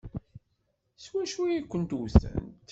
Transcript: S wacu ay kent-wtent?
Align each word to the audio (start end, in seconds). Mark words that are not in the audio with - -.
S 1.03 1.05
wacu 1.13 1.39
ay 1.43 1.61
kent-wtent? 1.71 2.23